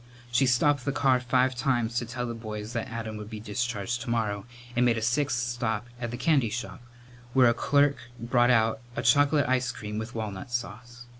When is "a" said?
4.97-5.01, 7.47-7.53, 8.95-9.03